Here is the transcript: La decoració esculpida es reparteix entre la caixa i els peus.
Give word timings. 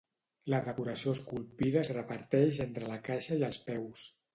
La 0.53 0.61
decoració 0.67 1.13
esculpida 1.19 1.81
es 1.85 1.95
reparteix 2.01 2.65
entre 2.69 2.93
la 2.97 3.03
caixa 3.13 3.41
i 3.43 3.51
els 3.53 3.67
peus. 3.71 4.09